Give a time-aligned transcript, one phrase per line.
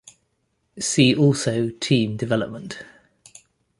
[0.79, 2.79] See also Team development.